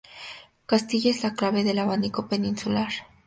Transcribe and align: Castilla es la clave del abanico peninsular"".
Castilla 0.65 1.11
es 1.11 1.21
la 1.21 1.35
clave 1.35 1.63
del 1.63 1.77
abanico 1.77 2.27
peninsular"". 2.27 2.89